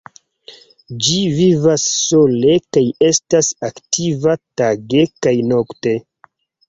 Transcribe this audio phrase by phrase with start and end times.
[1.07, 5.95] Ĝi vivas sole kaj estas aktiva tage kaj nokte.